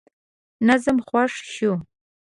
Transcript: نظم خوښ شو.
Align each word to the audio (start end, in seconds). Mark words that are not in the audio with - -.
نظم 0.67 0.97
خوښ 1.07 1.31
شو. 1.53 1.71